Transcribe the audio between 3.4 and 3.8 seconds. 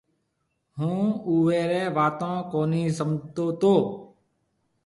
تو